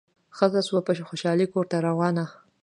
[0.37, 2.25] ښځه سوه په خوشالي کورته روانه